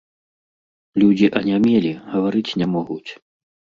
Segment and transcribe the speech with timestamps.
[1.03, 3.11] Людзі анямелі, гаварыць не могуць.